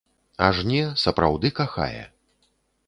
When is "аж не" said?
0.47-0.81